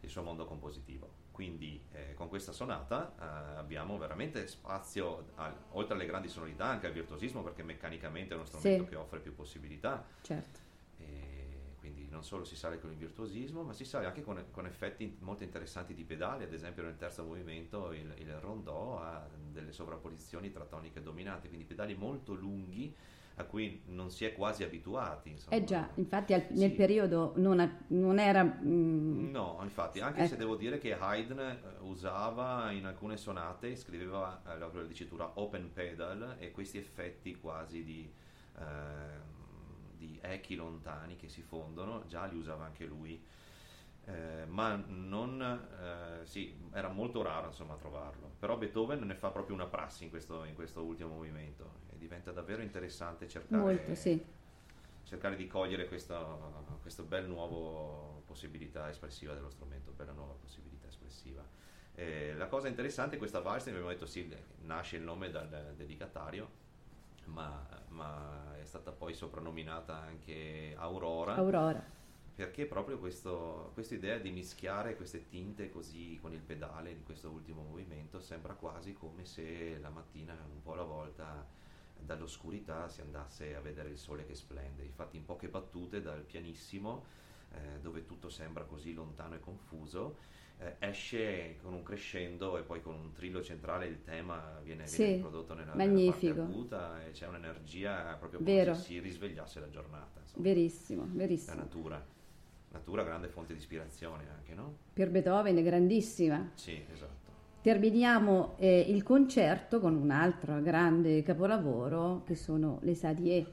il 0.00 0.08
suo 0.08 0.22
mondo 0.22 0.44
compositivo. 0.44 1.19
Quindi 1.30 1.82
eh, 1.92 2.14
con 2.14 2.28
questa 2.28 2.52
sonata 2.52 3.14
eh, 3.18 3.56
abbiamo 3.58 3.96
veramente 3.98 4.46
spazio, 4.46 5.30
al- 5.36 5.56
oltre 5.70 5.94
alle 5.94 6.06
grandi 6.06 6.28
sonorità, 6.28 6.66
anche 6.66 6.86
al 6.86 6.92
virtuosismo, 6.92 7.42
perché 7.42 7.62
meccanicamente 7.62 8.32
è 8.34 8.36
uno 8.36 8.44
strumento 8.44 8.84
Sì. 8.84 8.88
che 8.88 8.96
offre 8.96 9.20
più 9.20 9.34
possibilità. 9.34 10.04
certo. 10.22 10.60
E 10.96 11.74
quindi 11.78 12.08
non 12.08 12.22
solo 12.24 12.44
si 12.44 12.56
sale 12.56 12.78
con 12.78 12.90
il 12.90 12.96
virtuosismo, 12.96 13.62
ma 13.62 13.72
si 13.72 13.84
sale 13.84 14.06
anche 14.06 14.22
con, 14.22 14.44
con 14.50 14.66
effetti 14.66 15.16
molto 15.20 15.44
interessanti 15.44 15.94
di 15.94 16.04
pedali, 16.04 16.44
ad 16.44 16.52
esempio 16.52 16.82
nel 16.82 16.96
terzo 16.96 17.24
movimento 17.24 17.92
il, 17.92 18.14
il 18.18 18.32
rondò 18.38 19.00
ha 19.00 19.26
delle 19.50 19.72
sovrapposizioni 19.72 20.50
tra 20.50 20.64
toniche 20.66 21.02
dominanti, 21.02 21.48
quindi 21.48 21.64
pedali 21.64 21.94
molto 21.94 22.34
lunghi 22.34 22.94
a 23.40 23.44
cui 23.44 23.82
non 23.86 24.10
si 24.10 24.24
è 24.24 24.32
quasi 24.32 24.62
abituati. 24.64 25.30
Insomma. 25.30 25.56
Eh 25.56 25.64
già, 25.64 25.88
infatti 25.96 26.32
al- 26.32 26.46
nel 26.50 26.70
Sì. 26.70 26.76
periodo 26.76 27.32
non, 27.36 27.60
ha- 27.60 27.78
non 27.88 28.18
era... 28.18 28.44
mm, 28.44 29.28
No, 29.32 29.58
infatti, 29.62 29.98
anche 30.00 30.22
se 30.24 30.34
Ecco. 30.34 30.36
devo 30.36 30.54
dire 30.56 30.78
che 30.78 30.94
Haydn 30.96 31.38
eh, 31.40 31.58
usava 31.80 32.70
in 32.70 32.86
alcune 32.86 33.16
sonate, 33.16 33.74
scriveva 33.74 34.40
eh, 34.46 34.56
la 34.58 34.68
dicitura 34.86 35.32
open 35.34 35.72
pedal 35.72 36.36
e 36.38 36.52
questi 36.52 36.78
effetti 36.78 37.34
quasi 37.36 37.82
di, 37.82 38.12
ehm, 38.58 39.22
di 39.96 40.18
echi 40.22 40.54
lontani 40.54 41.16
che 41.16 41.28
si 41.28 41.42
fondono, 41.42 42.04
già 42.06 42.24
li 42.26 42.36
usava 42.36 42.64
anche 42.64 42.84
lui, 42.86 43.24
Eh, 44.06 44.46
ma 44.48 44.74
non, 44.88 45.40
eh, 45.42 46.26
sì, 46.26 46.56
era 46.72 46.88
molto 46.88 47.22
raro 47.22 47.48
insomma 47.48 47.76
trovarlo, 47.76 48.34
però 48.38 48.56
Beethoven 48.56 49.00
ne 49.00 49.14
fa 49.14 49.30
proprio 49.30 49.54
una 49.54 49.66
prassi 49.66 50.04
in 50.04 50.10
questo, 50.10 50.44
in 50.44 50.54
questo 50.54 50.82
ultimo 50.82 51.10
movimento 51.14 51.80
diventa 52.00 52.32
davvero 52.32 52.62
interessante 52.62 53.28
cercare 53.28 53.62
Molto, 53.62 53.94
sì. 53.94 54.20
cercare 55.04 55.36
di 55.36 55.46
cogliere 55.46 55.86
questa, 55.86 56.18
questa 56.80 57.02
bel 57.02 57.26
nuova 57.26 58.20
possibilità 58.24 58.88
espressiva 58.88 59.34
dello 59.34 59.50
strumento, 59.50 59.92
bella 59.92 60.12
nuova 60.12 60.32
possibilità 60.34 60.86
espressiva. 60.88 61.44
Eh, 61.94 62.34
la 62.34 62.46
cosa 62.46 62.68
interessante 62.68 63.16
è 63.16 63.18
questa 63.18 63.40
Wallstein, 63.40 63.74
abbiamo 63.74 63.92
detto 63.92 64.06
sì, 64.06 64.32
nasce 64.62 64.96
il 64.96 65.02
nome 65.02 65.30
dal 65.30 65.74
dedicatario, 65.76 66.48
ma, 67.26 67.66
ma 67.88 68.56
è 68.60 68.64
stata 68.64 68.92
poi 68.92 69.14
soprannominata 69.14 69.96
anche 70.00 70.74
Aurora, 70.78 71.34
Aurora. 71.34 71.82
perché 72.34 72.66
proprio 72.66 72.98
questo- 72.98 73.70
questa 73.74 73.94
idea 73.94 74.18
di 74.18 74.30
mischiare 74.30 74.96
queste 74.96 75.28
tinte 75.28 75.68
così 75.70 76.18
con 76.20 76.32
il 76.32 76.40
pedale 76.40 76.94
di 76.94 77.02
questo 77.02 77.28
ultimo 77.30 77.62
movimento 77.62 78.20
sembra 78.20 78.54
quasi 78.54 78.92
come 78.94 79.24
se 79.26 79.78
la 79.78 79.90
mattina 79.90 80.34
un 80.50 80.62
po' 80.62 80.72
alla 80.72 80.82
volta 80.84 81.46
dall'oscurità 82.04 82.88
si 82.88 83.00
andasse 83.00 83.54
a 83.54 83.60
vedere 83.60 83.88
il 83.90 83.98
sole 83.98 84.24
che 84.26 84.34
splende. 84.34 84.82
Infatti 84.84 85.16
in 85.16 85.24
poche 85.24 85.48
battute 85.48 86.00
dal 86.02 86.22
pianissimo, 86.22 87.04
eh, 87.52 87.80
dove 87.80 88.04
tutto 88.06 88.28
sembra 88.28 88.64
così 88.64 88.92
lontano 88.94 89.34
e 89.34 89.40
confuso, 89.40 90.16
eh, 90.58 90.76
esce 90.78 91.56
con 91.62 91.72
un 91.72 91.82
crescendo 91.82 92.58
e 92.58 92.62
poi 92.62 92.82
con 92.82 92.94
un 92.94 93.12
trillo 93.12 93.42
centrale 93.42 93.86
il 93.86 94.02
tema 94.02 94.60
viene, 94.62 94.86
Sì, 94.86 94.98
viene 94.98 95.12
introdotto 95.14 95.54
nella, 95.54 95.72
nella 95.74 95.90
magnifico. 95.90 96.34
parte 96.34 96.52
acuta 96.52 97.04
e 97.06 97.10
c'è 97.12 97.26
un'energia 97.26 98.14
proprio 98.18 98.40
come 98.40 98.54
Vero. 98.54 98.74
se 98.74 98.82
si 98.82 98.98
risvegliasse 99.00 99.58
la 99.60 99.68
giornata. 99.70 100.20
insomma. 100.20 100.42
Verissimo, 100.44 101.02
La 101.02 101.08
verissimo. 101.14 101.56
natura. 101.56 102.06
Natura 102.72 103.02
grande 103.02 103.26
fonte 103.28 103.52
di 103.52 103.58
ispirazione 103.58 104.28
anche, 104.28 104.54
no? 104.54 104.76
Per 104.92 105.10
Beethoven 105.10 105.56
è 105.56 105.62
grandissima. 105.62 106.52
Sì, 106.54 106.84
esatto. 106.92 107.19
Terminiamo 107.62 108.54
eh, 108.58 108.80
il 108.88 109.02
concerto 109.02 109.80
con 109.80 109.94
un 109.94 110.10
altro 110.10 110.62
grande 110.62 111.22
capolavoro 111.22 112.22
che 112.24 112.34
sono 112.34 112.78
le 112.82 112.94
Sadie, 112.94 113.52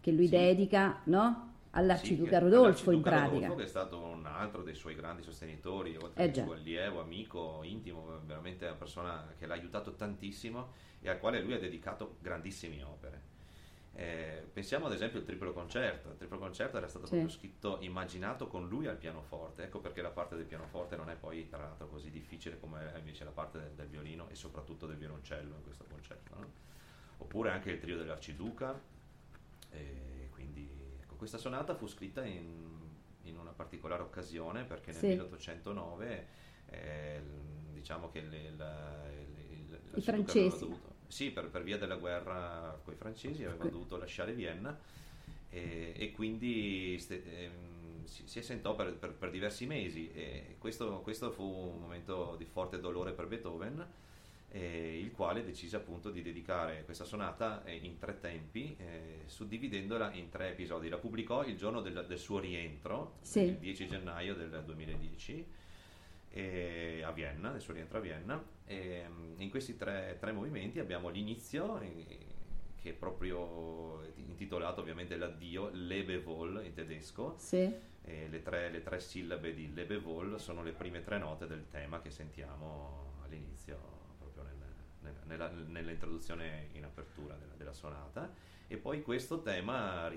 che 0.00 0.12
lui 0.12 0.26
Sì. 0.26 0.30
dedica 0.30 1.00
no? 1.06 1.46
all'arciduca 1.70 2.38
Sì, 2.38 2.44
Rodolfo 2.44 2.90
in 2.92 3.02
pratica. 3.02 3.48
Rodolfo, 3.48 3.54
che 3.56 3.62
è 3.64 3.66
stato 3.66 3.98
un 3.98 4.24
altro 4.26 4.62
dei 4.62 4.74
suoi 4.74 4.94
grandi 4.94 5.22
sostenitori, 5.22 5.96
oltre 5.96 6.24
Eh 6.24 6.30
che 6.30 6.42
suo 6.42 6.52
allievo, 6.52 7.00
amico, 7.00 7.60
intimo, 7.64 8.20
veramente 8.24 8.64
una 8.64 8.74
persona 8.74 9.26
che 9.36 9.46
l'ha 9.46 9.54
aiutato 9.54 9.94
tantissimo 9.94 10.72
e 11.00 11.08
al 11.08 11.18
quale 11.18 11.40
lui 11.40 11.54
ha 11.54 11.58
dedicato 11.58 12.16
grandissime 12.20 12.82
opere. 12.84 13.22
Eh, 14.00 14.46
pensiamo 14.52 14.86
ad 14.86 14.92
esempio 14.92 15.18
al 15.18 15.24
triplo 15.24 15.52
concerto. 15.52 16.10
Il 16.10 16.16
triplo 16.18 16.38
concerto 16.38 16.76
era 16.76 16.86
stato 16.86 17.06
Sì. 17.06 17.16
proprio 17.16 17.30
scritto, 17.36 17.78
immaginato 17.80 18.46
con 18.46 18.68
lui 18.68 18.86
al 18.86 18.96
pianoforte. 18.96 19.64
Ecco 19.64 19.80
perché 19.80 20.02
la 20.02 20.10
parte 20.10 20.36
del 20.36 20.44
pianoforte 20.44 20.94
non 20.94 21.10
è 21.10 21.16
poi 21.16 21.48
tra 21.48 21.58
l'altro 21.58 21.88
così 21.88 22.08
difficile 22.08 22.60
come 22.60 22.92
è 22.94 22.98
invece 22.98 23.24
la 23.24 23.32
parte 23.32 23.58
del, 23.58 23.72
del 23.72 23.88
violino 23.88 24.28
e 24.28 24.36
soprattutto 24.36 24.86
del 24.86 24.98
violoncello 24.98 25.52
in 25.56 25.62
questo 25.64 25.84
concerto. 25.90 26.32
no? 26.38 26.46
Oppure 27.18 27.50
anche 27.50 27.72
il 27.72 27.80
trio 27.80 27.96
dell'arciduca. 27.96 28.80
E 29.70 30.28
quindi 30.30 30.70
ecco, 31.02 31.16
questa 31.16 31.36
sonata 31.36 31.74
fu 31.74 31.88
scritta 31.88 32.24
in, 32.24 32.78
in 33.22 33.36
una 33.36 33.50
particolare 33.50 34.02
occasione 34.02 34.62
perché 34.62 34.92
nel 34.92 35.00
Sì. 35.00 35.06
1809 35.08 36.26
eh, 36.66 37.20
diciamo 37.72 38.10
che 38.10 38.20
le- 38.20 38.50
la- 38.56 39.08
il- 39.10 39.50
il- 39.50 39.70
l'arciduca 39.90 39.90
aveva 39.90 40.02
francesi. 40.02 40.58
dovuto- 40.60 40.94
sì, 41.08 41.30
per, 41.30 41.48
per 41.48 41.62
via 41.64 41.78
della 41.78 41.96
guerra 41.96 42.78
con 42.84 42.94
i 42.94 42.96
francesi 42.96 43.42
aveva 43.44 43.58
Que- 43.62 43.70
dovuto 43.70 43.96
lasciare 43.96 44.32
Vienna 44.34 44.78
e, 45.50 45.94
e 45.96 46.12
quindi 46.12 46.98
ste- 46.98 47.22
ehm, 47.24 48.04
si, 48.04 48.22
si 48.26 48.38
assentò 48.38 48.74
per, 48.74 48.94
per- 48.94 49.12
per 49.14 49.30
diversi 49.30 49.66
mesi 49.66 50.10
e 50.12 50.56
questo, 50.58 51.00
questo 51.00 51.30
fu 51.30 51.42
un 51.44 51.80
momento 51.80 52.34
di 52.38 52.44
forte 52.44 52.78
dolore 52.80 53.12
per 53.12 53.26
Beethoven 53.26 53.86
eh, 54.50 54.98
il 54.98 55.10
quale 55.12 55.44
decise 55.44 55.76
appunto 55.76 56.10
di 56.10 56.22
dedicare 56.22 56.82
questa 56.84 57.04
sonata 57.04 57.62
eh, 57.64 57.74
in 57.76 57.98
tre 57.98 58.18
tempi, 58.18 58.74
eh, 58.78 59.20
suddividendola 59.26 60.12
in 60.14 60.30
tre 60.30 60.50
episodi. 60.52 60.88
La 60.88 60.96
pubblicò 60.96 61.44
il 61.44 61.54
giorno 61.58 61.82
del, 61.82 62.06
del 62.08 62.18
suo 62.18 62.38
rientro, 62.38 63.16
Sì. 63.20 63.40
il 63.40 63.58
10 63.58 63.86
gennaio 63.88 64.34
del 64.34 64.62
2010, 64.64 65.46
e 66.30 67.02
a 67.04 67.10
Vienna, 67.12 67.50
adesso 67.50 67.72
rientra 67.74 67.98
a 67.98 68.00
Vienna. 68.00 68.42
E 68.68 69.04
mm, 69.08 69.40
in 69.40 69.50
questi 69.50 69.76
tre, 69.76 70.18
tre 70.20 70.30
movimenti 70.32 70.78
abbiamo 70.78 71.08
l'inizio, 71.08 71.80
eh, 71.80 72.18
che 72.76 72.90
è 72.90 72.92
proprio 72.92 74.02
intitolato 74.16 74.82
ovviamente 74.82 75.16
l'addio, 75.16 75.70
Lebewohl 75.72 76.64
in 76.64 76.74
tedesco. 76.74 77.34
Sì. 77.38 77.86
Le 78.08 78.40
tre, 78.42 78.70
le, 78.70 78.82
tre, 78.82 79.00
sillabe 79.00 79.52
di 79.52 79.74
Lebewohl 79.74 80.40
sono 80.40 80.62
le 80.62 80.72
prime 80.72 81.02
tre 81.02 81.18
note 81.18 81.46
del 81.46 81.68
tema 81.68 82.00
che 82.00 82.10
sentiamo 82.10 83.16
all'inizio, 83.22 83.78
proprio 84.18 84.44
nel, 84.44 84.56
nel, 85.00 85.14
nella, 85.26 85.50
nell'introduzione 85.50 86.68
in 86.72 86.84
apertura 86.84 87.34
della, 87.34 87.52
della, 87.54 87.74
sonata. 87.74 88.32
E 88.66 88.78
poi 88.78 89.02
questo 89.02 89.42
tema 89.42 90.10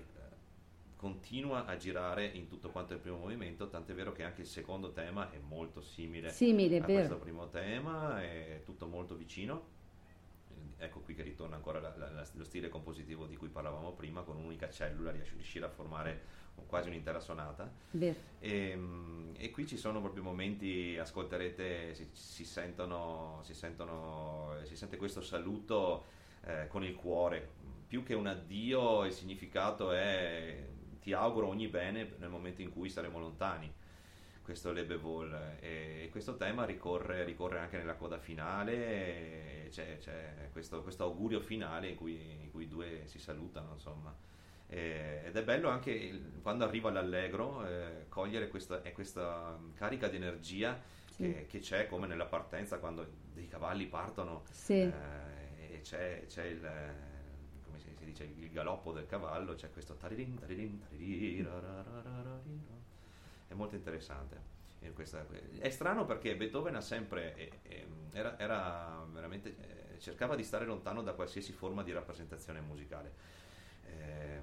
continua 1.02 1.66
a 1.66 1.78
girare 1.78 2.28
in 2.28 2.48
tutto 2.48 2.70
quanto 2.70 2.94
il 2.94 3.00
primo 3.00 3.18
movimento, 3.18 3.68
tant'è 3.68 3.92
vero 3.96 4.12
che 4.12 4.22
anche 4.22 4.42
il 4.42 4.48
secondo 4.48 4.92
tema 4.92 5.32
è 5.32 5.40
molto 5.40 5.82
simile, 5.82 6.30
simile 6.30 6.78
a 6.78 6.82
vero. 6.82 6.94
questo 6.94 7.18
primo 7.18 7.50
tema, 7.50 8.22
è 8.22 8.62
tutto 8.64 8.86
molto 8.86 9.16
vicino. 9.16 9.80
Ecco 10.78 11.00
qui 11.00 11.16
che 11.16 11.24
ritorna 11.24 11.56
ancora 11.56 11.80
la, 11.80 11.96
la, 11.98 12.28
lo 12.34 12.44
stile 12.44 12.70
compositivo 12.70 13.26
di 13.26 13.36
cui 13.36 13.48
parlavamo 13.48 13.94
prima, 13.94 14.22
con 14.22 14.36
un'unica 14.36 14.70
cellula 14.70 15.10
riuscire 15.10 15.66
a 15.66 15.70
formare 15.70 16.22
quasi 16.68 16.90
un'intera 16.90 17.20
sonata. 17.20 17.72
E, 18.38 18.70
ehm, 18.70 19.34
e, 19.38 19.50
qui 19.50 19.66
ci 19.66 19.78
sono 19.78 20.02
proprio 20.02 20.22
momenti, 20.22 21.00
ascolterete, 21.00 21.96
si, 21.96 22.10
si, 22.12 22.46
sentono, 22.46 23.40
si, 23.42 23.56
sentono, 23.56 24.56
si 24.66 24.76
sente 24.76 24.98
questo 24.98 25.22
saluto 25.22 26.06
eh, 26.44 26.68
con 26.68 26.84
il 26.84 26.94
cuore. 26.94 27.54
Più 27.88 28.04
che 28.04 28.14
un 28.14 28.28
addio, 28.28 29.04
il 29.04 29.12
significato 29.12 29.92
è 29.92 30.70
ti 31.02 31.14
auguro 31.14 31.48
ogni 31.48 31.68
bene 31.68 32.14
nel 32.18 32.30
momento 32.30 32.62
in 32.62 32.72
cui 32.72 32.90
saremo 32.90 33.20
lontani. 33.20 33.72
Questo 34.42 34.72
l'Ebevol 34.72 35.58
e 35.60 36.08
questo 36.12 36.36
tema 36.36 36.66
ricorre, 36.66 37.24
ricorre, 37.24 37.60
anche 37.60 37.78
nella 37.78 37.96
coda 37.96 38.18
finale, 38.18 39.68
c'è, 39.70 39.98
c'è 39.98 40.50
questo, 40.52 40.82
questo, 40.82 41.04
augurio 41.04 41.40
finale 41.40 41.90
in 41.90 41.96
cui, 41.96 42.20
in 42.42 42.52
cui, 42.52 42.64
i 42.64 42.68
due 42.68 43.02
si 43.06 43.20
salutano, 43.20 43.74
insomma. 43.74 44.14
E, 44.68 45.22
ed 45.26 45.36
è 45.36 45.44
bello 45.44 45.70
anche 45.70 45.92
il, 45.92 46.40
quando 46.42 46.64
arriva 46.64 46.92
l'allegro 46.92 47.66
eh, 47.66 48.06
cogliere 48.10 48.48
questa, 48.48 48.82
questa, 48.94 49.58
carica 49.76 50.08
di 50.08 50.16
energia 50.16 50.80
sì. 51.10 51.24
che, 51.24 51.46
che, 51.48 51.60
c'è 51.60 51.88
come 51.88 52.08
nella 52.08 52.26
partenza 52.26 52.78
quando 52.80 53.06
dei 53.34 53.48
cavalli 53.48 53.86
partono 53.86 54.44
sì. 54.50 54.74
eh, 54.74 55.76
e 55.76 55.82
c'è, 55.82 56.26
c'è 56.26 56.46
il 56.46 56.66
dice 58.22 58.42
il 58.42 58.52
galoppo 58.52 58.92
del 58.92 59.08
cavallo, 59.08 59.56
c'è 59.56 59.72
questo 59.72 59.96
taririn, 59.96 60.40
taririn, 60.40 60.80
taririn, 60.90 61.48
è 63.48 63.54
molto 63.54 63.76
interessante. 63.76 64.60
È 65.60 65.70
strano 65.70 66.06
perché 66.06 66.36
Beethoven 66.36 66.76
ha 66.76 66.82
sempre, 66.82 67.52
era, 68.14 68.40
era 68.40 69.06
eh, 69.14 70.00
cercava 70.00 70.36
di 70.36 70.44
stare 70.44 70.66
lontano 70.66 71.04
da 71.04 71.14
qualsiasi 71.14 71.52
forma 71.52 71.84
di 71.84 71.92
rappresentazione 71.92 72.62
musicale, 72.62 73.12
eh, 73.86 74.42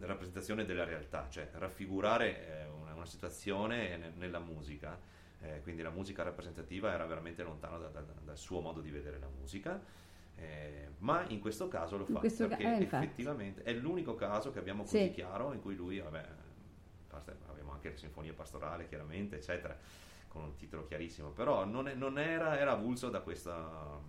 rappresentazione 0.00 0.64
della 0.64 0.84
realtà, 0.84 1.28
cioè 1.30 1.48
raffigurare 1.52 2.62
eh, 2.62 2.66
una, 2.66 2.94
una, 2.94 3.06
situazione 3.06 4.12
nella 4.16 4.40
musica, 4.40 4.98
eh, 5.40 5.60
quindi 5.62 5.82
la 5.82 5.90
musica 5.90 6.24
rappresentativa 6.24 6.92
era 6.92 7.06
veramente 7.06 7.44
lontana 7.44 7.76
da, 7.76 7.88
da, 7.88 8.02
dal 8.24 8.38
suo 8.38 8.60
modo 8.60 8.80
di 8.80 8.90
vedere 8.90 9.20
la 9.20 9.28
musica 9.28 9.80
eh, 10.42 10.88
ma 10.98 11.24
in 11.28 11.40
questo 11.40 11.68
caso 11.68 11.96
lo 11.96 12.04
fa 12.04 12.18
perché 12.18 12.48
ca- 12.48 12.58
eh, 12.58 12.82
effettivamente 12.82 13.62
è 13.62 13.72
l'unico 13.72 14.14
caso 14.14 14.50
che 14.50 14.58
abbiamo 14.58 14.82
così 14.82 15.04
sì. 15.04 15.10
chiaro 15.12 15.52
in 15.52 15.60
cui 15.60 15.76
lui, 15.76 16.00
vabbè, 16.00 16.28
abbiamo 17.48 17.72
anche 17.72 17.90
la 17.90 17.96
sinfonia 17.96 18.32
pastorale 18.32 18.88
chiaramente, 18.88 19.36
eccetera, 19.36 19.76
con 20.28 20.42
un 20.42 20.56
titolo 20.56 20.84
chiarissimo, 20.86 21.30
però 21.30 21.64
non, 21.64 21.88
è, 21.88 21.94
non 21.94 22.18
era, 22.18 22.58
era, 22.58 22.72
avulso 22.72 23.08
da 23.08 23.20
questo 23.20 24.02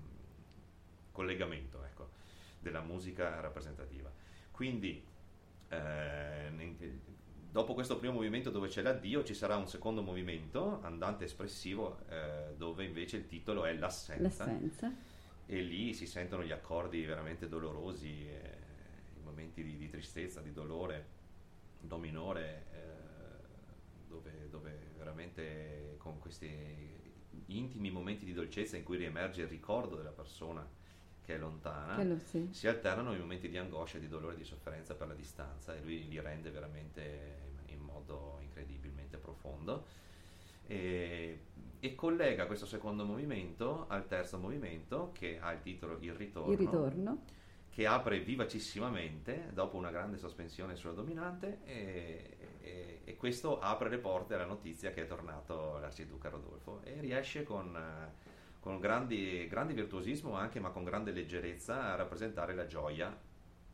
collegamento 1.12 1.84
ecco, 1.84 2.10
della 2.60 2.81
musica 2.81 3.39
rappresentativa. 3.39 4.12
Quindi, 4.51 5.03
eh, 5.69 6.49
dopo 7.51 7.73
questo 7.75 7.97
primo 7.97 8.13
movimento 8.13 8.49
dove 8.49 8.69
c'è 8.69 8.81
l'addio, 8.81 9.23
ci 9.23 9.36
sarà 9.36 9.55
un 9.55 9.67
secondo 9.67 10.01
movimento, 10.01 10.79
andante 10.81 11.25
espressivo, 11.25 11.99
eh, 12.10 12.55
dove 12.55 12.86
invece 12.86 13.17
il 13.17 13.27
titolo 13.27 13.65
è 13.65 13.73
l'assenza. 13.73 14.45
l'assenza 14.45 15.12
e 15.45 15.62
lì 15.62 15.93
si 15.93 16.06
sentono 16.06 16.43
gli 16.43 16.51
accordi 16.51 17.03
veramente 17.03 17.47
dolorosi, 17.47 18.08
i 18.08 19.21
momenti 19.23 19.63
di, 19.63 19.77
di, 19.77 19.89
tristezza, 19.89 20.41
di 20.41 20.51
dolore, 20.51 21.06
do 21.79 21.97
minore, 21.97 22.65
eh, 22.71 24.08
dove, 24.08 24.49
dove, 24.49 24.91
veramente 24.97 25.95
con 25.97 26.19
questi 26.19 27.01
intimi 27.47 27.91
momenti 27.91 28.25
di 28.25 28.34
dolcezza 28.34 28.77
in 28.77 28.84
cui 28.84 28.97
riemerge 28.97 29.41
il 29.41 29.47
ricordo 29.47 29.95
della 29.95 30.12
persona 30.12 30.65
che 31.23 31.36
è 31.36 31.38
lontana, 31.38 31.95
che 31.95 32.19
sì. 32.19 32.47
si 32.51 32.67
alternano 32.67 33.13
i 33.13 33.19
momenti 33.19 33.49
di 33.49 33.58
angoscia, 33.58 33.97
di 33.97 34.08
dolore, 34.08 34.36
di 34.36 34.43
sofferenza 34.43 34.93
per 34.93 35.08
la 35.08 35.13
distanza 35.13 35.73
e 35.73 35.82
lui 35.82 36.08
li 36.08 36.19
rende 36.19 36.49
veramente 36.51 37.51
in 37.67 37.79
modo 37.79 38.39
incredibilmente 38.41 39.17
profondo. 39.17 39.86
E 40.65 41.39
e 41.83 41.95
collega 41.95 42.45
questo 42.45 42.65
secondo 42.65 43.03
movimento 43.03 43.87
al 43.89 44.07
terzo 44.07 44.37
movimento 44.37 45.11
che 45.11 45.37
ha 45.41 45.51
il 45.51 45.59
titolo 45.59 45.97
Il 45.99 46.13
ritorno, 46.15 46.51
il 46.53 46.57
ritorno. 46.57 47.23
che 47.69 47.85
apre 47.85 48.21
vivacissimamente 48.21 49.49
dopo 49.51 49.75
una 49.75 49.91
grande 49.91 50.15
sospensione 50.15 50.77
sulla 50.77 50.93
dominante 50.93 51.59
e, 51.65 52.37
e, 52.61 53.01
e, 53.03 53.17
questo 53.17 53.59
apre 53.59 53.89
le 53.89 53.97
porte 53.97 54.35
alla 54.35 54.45
notizia 54.45 54.91
che 54.91 55.01
è 55.01 55.07
tornato 55.07 55.77
l'arciduca 55.79 56.29
Rodolfo 56.29 56.79
e 56.83 57.01
riesce 57.01 57.43
con, 57.43 57.77
con 58.61 58.79
grandi, 58.79 59.45
grandi, 59.49 59.73
virtuosismo 59.73 60.35
anche 60.35 60.61
ma 60.61 60.69
con 60.69 60.85
grande 60.85 61.11
leggerezza 61.11 61.91
a 61.91 61.95
rappresentare 61.95 62.55
la 62.55 62.65
gioia 62.65 63.13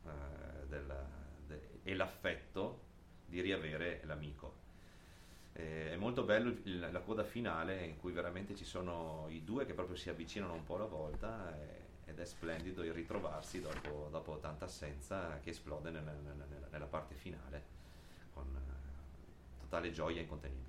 eh, 0.04 0.66
del, 0.66 1.06
de, 1.46 1.60
e 1.84 1.94
l'affetto 1.94 2.80
di 3.24 3.40
riavere 3.40 4.00
l'amico. 4.02 4.59
Eh, 5.60 5.92
è 5.92 5.96
molto 5.96 6.22
bello 6.22 6.54
il, 6.62 6.78
la 6.78 7.00
coda 7.00 7.22
finale 7.22 7.84
in 7.84 7.98
cui 7.98 8.12
veramente 8.12 8.54
ci 8.54 8.64
sono 8.64 9.26
i 9.28 9.44
due 9.44 9.66
che 9.66 9.74
proprio 9.74 9.96
si 9.96 10.08
avvicinano 10.08 10.54
un 10.54 10.64
po' 10.64 10.76
alla 10.76 10.86
volta 10.86 11.54
e, 11.54 12.10
ed 12.10 12.18
è 12.18 12.24
splendido 12.24 12.82
il 12.82 12.92
ritrovarsi 12.92 13.60
dopo, 13.60 14.08
dopo 14.10 14.38
tanta 14.38 14.64
assenza 14.64 15.38
che 15.42 15.50
esplode 15.50 15.90
nella, 15.90 16.12
nella, 16.12 16.46
nella 16.70 16.86
parte 16.86 17.14
finale 17.14 17.62
con 18.32 18.46
uh, 18.46 19.60
totale 19.60 19.92
gioia 19.92 20.20
incontenibile. 20.20 20.68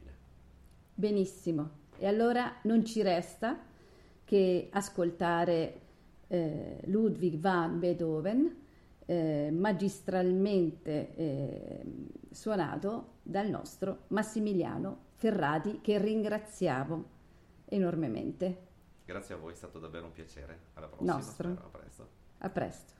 Benissimo, 0.94 1.70
e 1.98 2.06
allora 2.06 2.58
non 2.64 2.86
ci 2.86 3.02
resta 3.02 3.60
che 4.24 4.70
ascoltare 4.72 5.82
eh, 6.28 6.82
Ludwig 6.86 7.38
van 7.38 7.80
Beethoven 7.80 8.60
eh, 9.06 9.50
magistralmente 9.52 11.16
eh, 11.16 11.84
suonato 12.30 13.11
dal 13.22 13.50
nostro 13.50 14.04
Massimiliano 14.08 15.10
Ferrati 15.16 15.82
che 15.82 15.98
ringraziamo 15.98 17.04
enormemente. 17.66 18.70
Grazie 19.06 19.36
a 19.36 19.38
voi, 19.38 19.54
è 19.54 19.56
stato 19.56 19.80
davvero 19.80 20.06
un 20.06 20.12
piacere. 20.12 20.60
Alla 20.74 20.88
prossima. 20.88 21.14
Nostro. 21.14 21.52
Spero, 21.52 21.68
a 21.68 21.70
presto. 21.70 22.08
A 22.40 22.50
presto. 22.50 23.00